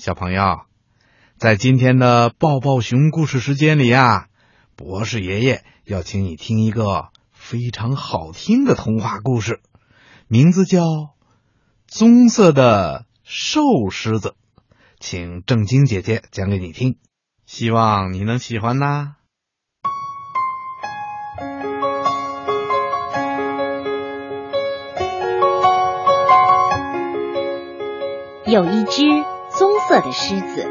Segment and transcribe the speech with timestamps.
[0.00, 0.62] 小朋友，
[1.36, 4.28] 在今天的抱抱熊故事时间里呀，
[4.74, 9.60] 博士爷爷要请你听一个非常好听的童话故事，
[10.26, 10.80] 名字叫
[11.86, 13.60] 《棕色的瘦
[13.90, 14.28] 狮子》，
[14.98, 16.96] 请正晶姐姐讲给你听，
[17.44, 19.16] 希望你能喜欢呐。
[28.46, 29.02] 有一只
[29.60, 30.66] 棕色的狮子，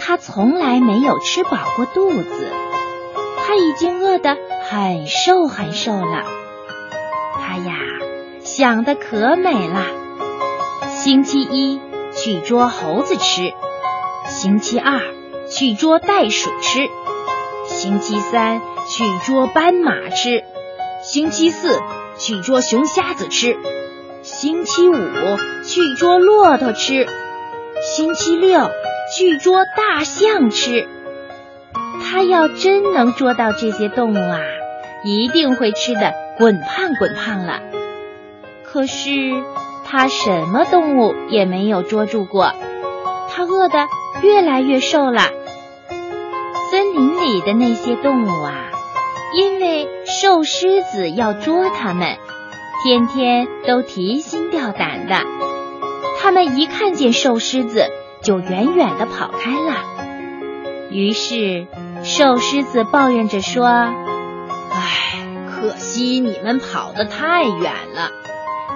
[0.00, 2.48] 它从来没有吃饱过肚子，
[3.36, 4.38] 它已经饿得
[4.70, 6.24] 很瘦很瘦了。
[7.38, 7.74] 它呀
[8.40, 9.84] 想的可美了。
[10.88, 11.78] 星期一
[12.16, 13.52] 去捉猴子吃，
[14.30, 15.02] 星期二
[15.50, 16.88] 去捉袋鼠吃，
[17.66, 20.42] 星期三去捉斑马吃，
[21.02, 21.78] 星期四
[22.16, 23.58] 去捉熊瞎子吃。
[24.22, 24.94] 星期五
[25.66, 27.06] 去捉骆驼吃，
[27.80, 28.70] 星期六
[29.16, 30.86] 去捉大象吃。
[32.02, 34.40] 他要真能捉到这些动物啊，
[35.04, 37.60] 一定会吃的滚胖滚胖了。
[38.64, 39.10] 可是
[39.84, 42.52] 他什么动物也没有捉住过，
[43.28, 43.86] 他饿得
[44.22, 45.22] 越来越瘦了。
[46.70, 48.70] 森林里的那些动物啊，
[49.34, 52.16] 因为瘦狮子要捉它们。
[52.82, 55.16] 天天都提心吊胆的，
[56.22, 57.86] 他们一看见瘦狮子
[58.22, 59.84] 就远远的跑开了。
[60.90, 61.66] 于是，
[62.02, 63.64] 瘦狮子抱怨着说
[64.70, 68.10] ：“唉，可惜你们跑得太远了。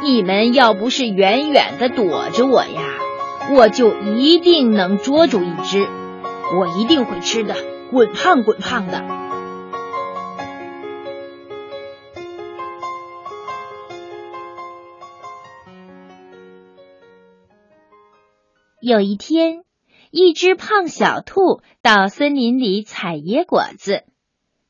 [0.03, 2.83] 你们要不是远远的躲着我呀，
[3.53, 5.87] 我就一定能捉住一只，
[6.59, 7.55] 我一定会吃的
[7.91, 9.05] 滚胖滚胖的。”
[18.85, 19.65] 有一天，
[20.11, 24.05] 一只胖小兔到森林里采野果子，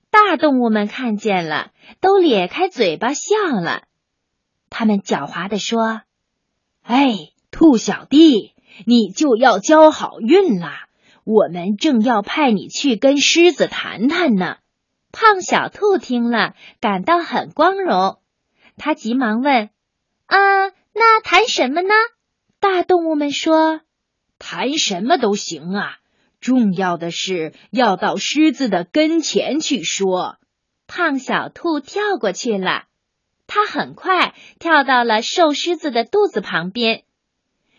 [0.09, 3.83] 大动物们看见了，都咧开嘴巴笑了。
[4.71, 6.03] 他们狡猾地说
[6.83, 8.55] ：“哎，兔小弟，
[8.87, 10.71] 你就要交好运了，
[11.25, 14.59] 我们正要派你去跟狮子谈谈呢。”
[15.11, 18.21] 胖小兔听了，感到很光荣，
[18.77, 19.71] 他急忙问
[20.27, 21.93] ：“啊，那谈什么呢？”
[22.61, 23.81] 大动物们说。
[24.39, 25.99] 谈什么都行啊，
[26.41, 30.37] 重要的是要到狮子的跟前去说。
[30.87, 32.85] 胖小兔跳过去了，
[33.47, 37.05] 它很快跳到了瘦狮子的肚子旁边。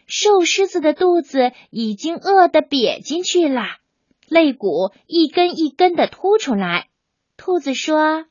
[0.07, 3.63] 瘦狮子的肚子已经饿得瘪进去了，
[4.27, 6.89] 肋骨一根一根的凸出来。
[7.37, 8.25] 兔子说：“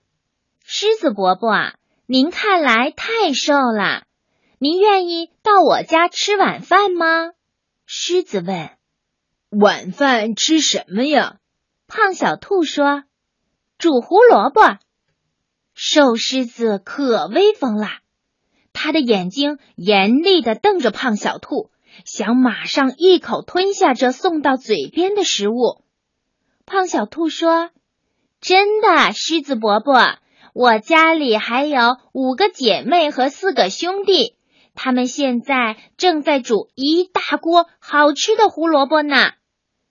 [0.64, 1.74] 狮子伯伯，
[2.06, 4.04] 您看来太瘦了，
[4.58, 7.32] 您愿意到我家吃晚饭吗？”
[7.86, 8.70] 狮子问
[9.50, 11.36] ：“晚饭吃什么呀？”
[11.86, 13.04] 胖小兔说
[13.78, 14.78] ：“煮胡萝卜。”
[15.74, 17.88] 瘦狮子可威风了，
[18.72, 21.70] 他的眼睛严厉的瞪着胖小兔，
[22.04, 25.84] 想马上一口吞下这送到嘴边的食物。
[26.64, 27.70] 胖小兔说
[28.40, 30.18] ：“真的，狮子伯伯，
[30.54, 34.36] 我家里还有五个姐妹和四个兄弟。”
[34.74, 39.32] 他们现在正在煮一大锅好吃的胡萝卜呢。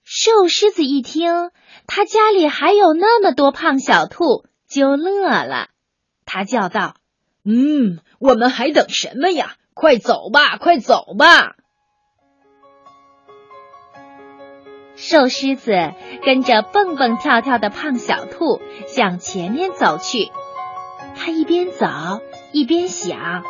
[0.04, 1.52] 瘦狮子一听，
[1.88, 5.70] 他家里还有那么多胖小兔，就乐了。
[6.26, 6.98] 他叫道
[7.46, 9.56] ：“嗯，我们还等什么呀？
[9.74, 11.56] 快走吧，快走吧！”
[14.96, 15.72] 瘦狮子
[16.24, 20.30] 跟着蹦蹦跳跳的胖小兔向前面走去。
[21.16, 21.88] 他一边走
[22.52, 23.44] 一边想。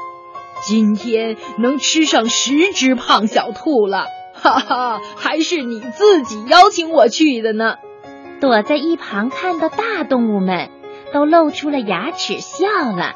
[0.66, 5.02] 今天能吃上十只胖小兔了，哈哈！
[5.18, 7.78] 还是你自己邀请我去的呢。
[8.40, 10.70] 躲在一旁看的大动物们
[11.14, 13.14] 都露出了牙齿笑了。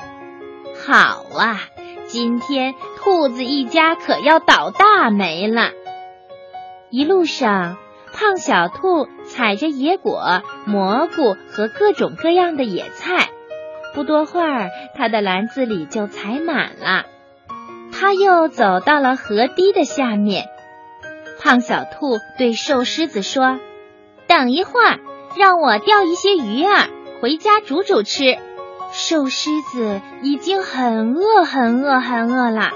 [0.85, 1.61] 好啊，
[2.07, 5.71] 今天兔子一家可要倒大霉了。
[6.89, 7.77] 一路上，
[8.13, 13.29] 胖小兔采着野果、蘑菇和各种各样的野菜，
[13.93, 17.05] 不多会儿，它的篮子里就采满了。
[17.99, 20.45] 他又走到了河堤的下面，
[21.39, 23.59] 胖小兔对瘦狮子说
[24.29, 24.99] ：“等一会儿，
[25.35, 26.89] 让我钓一些鱼儿
[27.21, 28.37] 回家煮煮吃。”
[28.93, 32.69] 瘦狮子已经很饿、很饿、很饿了，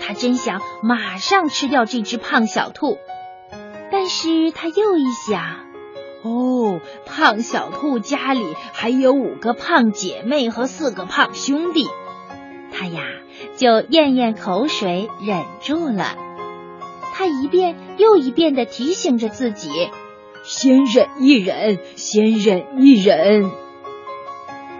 [0.00, 2.98] 他真想马上吃掉这只胖小兔，
[3.90, 5.42] 但是他又一想
[6.22, 11.88] ：“哦，胖小兔家里还有五个胖姐妹和四个胖兄弟。”
[12.72, 13.02] 他呀，
[13.56, 16.16] 就咽咽口水，忍住了。
[17.14, 19.70] 他一遍又一遍的提醒着自己
[20.42, 23.50] ：“先忍一忍，先忍一忍。”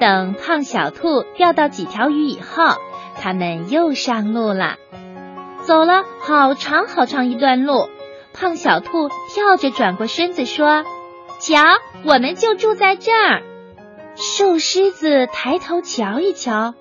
[0.01, 2.65] 等胖小兔钓到几条鱼以后，
[3.21, 4.77] 他们又上路了。
[5.63, 7.89] 走了好长好长一段路，
[8.35, 10.85] 胖小兔跳着转过身子说
[11.39, 11.63] ：“瞧，
[12.05, 13.43] 我们就住在这儿。”
[14.17, 16.75] 瘦狮子抬头瞧一瞧，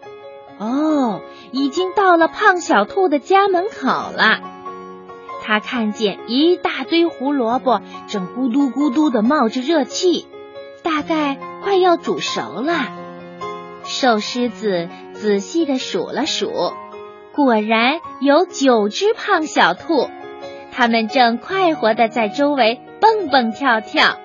[0.59, 1.21] 哦，
[1.53, 4.41] 已经到了胖小兔的家门口了。
[5.43, 10.25] 他看见一大堆胡萝卜正咕嘟咕嘟的冒着热气，
[10.81, 12.73] 大概快要煮熟了。
[13.85, 16.73] 瘦狮子仔细的数了数，
[17.35, 20.09] 果然有九只胖小兔，
[20.71, 24.17] 它们正快活的在周围蹦蹦跳跳。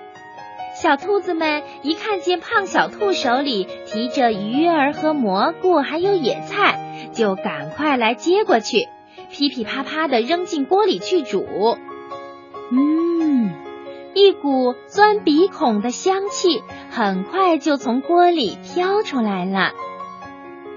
[0.81, 8.87] 小兔子们一看见胖小兔手里提着鱼儿和蘑菇，还有野菜，就赶快来接过去，
[9.29, 11.77] 噼噼啪啪的扔进锅里去煮。
[12.71, 13.51] 嗯，
[14.13, 19.71] 一股钻鼻孔的香气很快就从锅里飘出来了。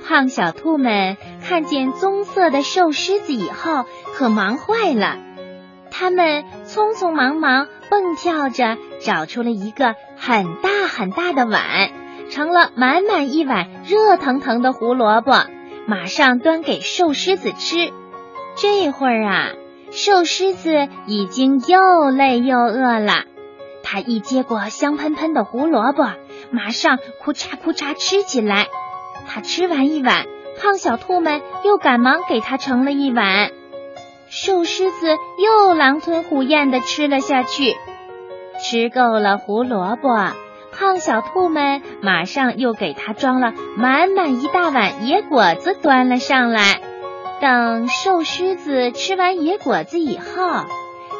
[0.07, 5.19] 胖小兔们看见棕色的瘦狮子以后，可忙坏了，
[5.91, 7.69] 它们匆匆忙忙。
[7.91, 11.91] 蹦跳着找出了一个很大很大的碗，
[12.31, 15.33] 盛了满满一碗热腾腾的胡萝卜，
[15.87, 17.93] 马上端给瘦狮子吃。
[18.57, 19.49] 这会儿啊，
[19.91, 23.25] 瘦狮子已经又累又饿了。
[23.83, 26.13] 他一接过香喷喷的胡萝卜，
[26.51, 28.67] 马上扑嚓扑嚓吃起来。
[29.27, 30.27] 他吃完一碗，
[30.61, 33.51] 胖小兔们又赶忙给他盛了一碗。
[34.29, 37.75] 瘦狮子又狼吞虎咽的吃了下去，
[38.63, 40.31] 吃够了胡萝卜，
[40.73, 46.81] 胖小兔们马上又给它装了满满一大碗野果子，端了上来。
[47.41, 50.65] 等瘦狮子吃完野果子以后，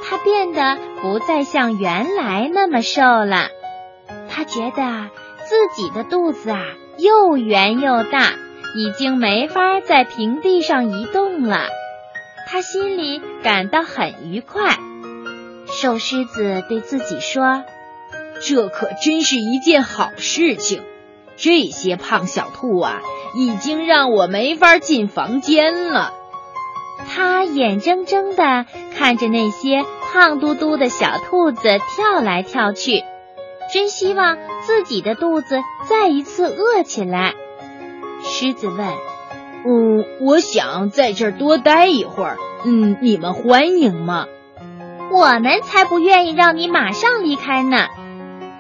[0.05, 3.49] 他变得不再像原来那么瘦了。
[4.29, 5.11] 他觉得
[5.45, 6.63] 自己的肚子啊
[6.99, 8.35] 又圆又大，
[8.77, 11.67] 已经没法在平地上移动了。
[12.49, 14.77] 他心里感到很愉快。
[15.67, 17.65] 瘦狮子对自己说
[18.45, 20.83] ：“这可真是一件好事情。
[21.37, 23.01] 这些胖小兔啊，
[23.35, 26.15] 已经让我没法进房间了。”
[27.09, 28.67] 他眼睁睁的
[28.97, 33.03] 看着那些胖嘟嘟的小兔子跳来跳去，
[33.73, 37.35] 真希望自己的肚子再一次饿起来。
[38.23, 38.87] 狮子问。
[39.65, 42.37] 嗯，我想在这儿多待一会儿。
[42.65, 44.27] 嗯，你们欢迎吗？
[45.13, 47.89] 我们才不愿意让你马上离开呢。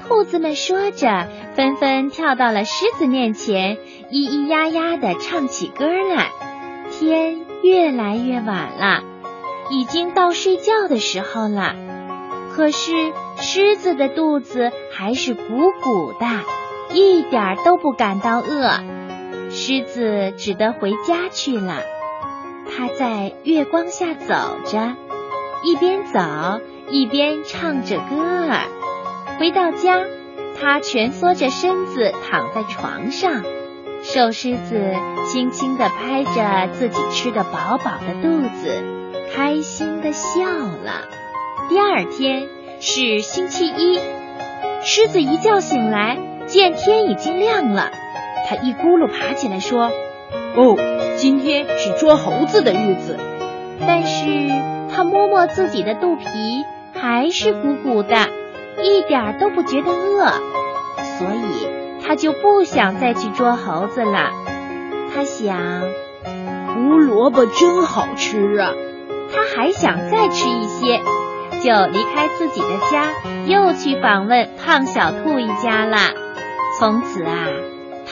[0.08, 3.78] 兔子们说着，纷纷跳到了狮子面前，
[4.10, 6.30] 咿咿呀呀的唱起歌来。
[6.90, 9.02] 天越来越晚了，
[9.70, 11.74] 已经到睡觉的时候了。
[12.54, 15.42] 可是狮子的肚子还是鼓
[15.82, 16.26] 鼓的，
[16.92, 18.70] 一点都不感到饿。
[19.50, 21.80] 狮子只得回家去了。
[22.76, 24.34] 他在月光下走
[24.66, 24.94] 着，
[25.64, 26.20] 一边走
[26.90, 28.16] 一边唱着歌
[28.50, 28.66] 儿。
[29.42, 30.04] 回到家，
[30.56, 33.42] 他蜷缩着身子躺在床上。
[34.04, 34.94] 瘦狮子
[35.26, 38.84] 轻轻地拍着自己吃得饱饱的肚子，
[39.34, 41.08] 开心地笑了。
[41.68, 42.46] 第二天
[42.78, 43.98] 是星期一，
[44.84, 47.90] 狮子一觉醒来，见天已经亮了。
[48.48, 49.90] 他一咕噜爬起来说
[50.54, 50.76] ：“哦，
[51.16, 53.18] 今天是捉猴子的日子。”
[53.84, 54.24] 但是
[54.94, 56.26] 他摸摸自己的肚皮，
[56.94, 58.28] 还是鼓鼓的，
[58.80, 60.32] 一点都不觉得饿，
[61.18, 61.68] 所以
[62.04, 64.30] 他就不想再去捉猴子了。
[65.14, 65.58] 他想，
[66.74, 68.72] 胡萝卜真好吃啊！
[69.34, 71.00] 他还想再吃一些，
[71.60, 73.12] 就离开自己的家，
[73.46, 75.98] 又去访问胖小兔一家了。
[76.78, 77.48] 从此啊。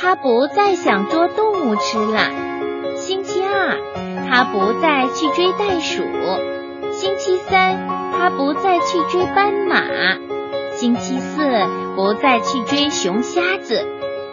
[0.02, 2.30] 他不再想捉动物吃了。
[2.96, 3.76] 星期二，
[4.26, 6.02] 他不再去追袋鼠；
[6.90, 7.76] 星期三，
[8.16, 9.82] 他不再去追斑马；
[10.80, 11.42] 星期四，
[11.94, 13.84] 不再去追熊瞎子；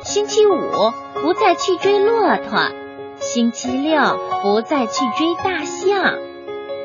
[0.02, 2.72] 星期五，不再去追骆驼；
[3.20, 6.16] 星期六，不再去追大象。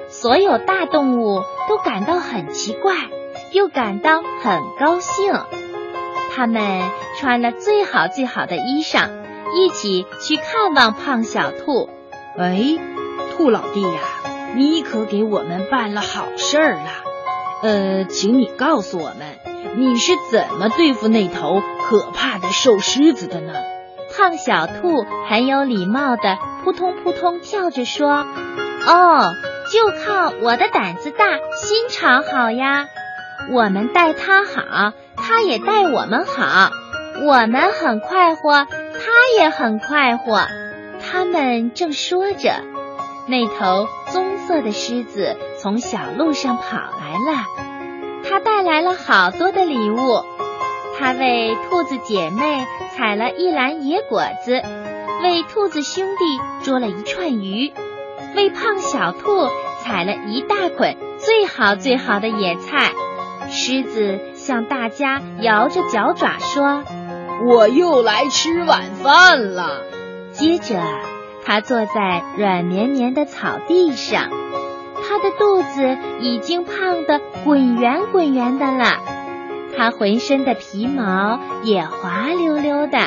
[0.09, 2.93] 所有大动物都感到很奇怪，
[3.53, 5.33] 又感到很高兴。
[6.35, 6.83] 他们
[7.21, 9.11] 穿了最好最好的衣裳，
[9.55, 11.89] 一起去看望胖小兔。
[12.37, 12.81] 哎，
[13.37, 14.01] 兔老弟呀，
[14.57, 16.91] 你可给我们办了好事儿了。
[17.63, 19.39] 呃，请你告诉我们，
[19.77, 23.53] 你是怎么对付那头可怕的瘦狮子的呢？
[24.15, 28.27] 胖小兔很有礼貌的扑通扑通跳着说
[28.87, 29.33] ：“哦，
[29.71, 31.25] 就靠我的胆子大，
[31.57, 32.89] 心肠好呀。
[33.51, 36.71] 我们待他好，他也待我们好。
[37.25, 40.43] 我们很快活，他也很快活。
[41.01, 42.55] 他们正说着，
[43.29, 47.47] 那头棕色的狮子从小路上跑来了，
[48.29, 50.25] 他带来了好多的礼物。
[50.99, 52.65] 他为兔子姐妹
[52.95, 54.63] 采了一篮野果子，
[55.23, 57.73] 为兔子兄弟捉了一串鱼，
[58.37, 59.49] 为胖小兔
[59.83, 62.93] 采了一大捆最好最好的野菜。
[63.51, 66.85] 狮子向大家摇着脚爪说
[67.51, 69.83] ：“我又来吃晚饭了。”
[70.33, 70.81] 接着，
[71.45, 74.31] 他坐在软绵绵的草地上，
[75.13, 79.03] 他的肚子已经胖得滚圆滚圆的了，
[79.77, 82.99] 他浑身的皮毛也滑溜溜的，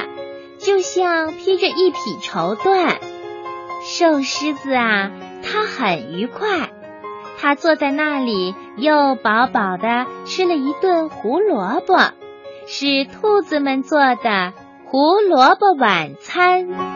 [0.59, 2.97] 就像披着一匹绸缎。
[3.83, 5.09] 瘦狮子啊，
[5.41, 6.69] 他很愉快。
[7.39, 11.97] 他坐在那里，又饱饱的吃了一顿胡萝卜，
[12.67, 14.53] 是兔子们做的
[14.85, 16.94] 胡萝卜晚餐。